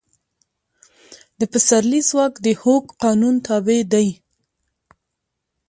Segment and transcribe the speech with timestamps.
[1.39, 4.07] د پسرلي ځواک د هوک قانون تابع دی.